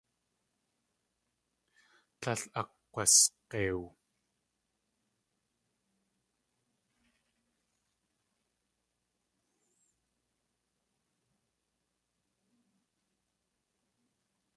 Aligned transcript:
Tlél 2.21 2.41
akg̲wasg̲eiw. 2.59 3.81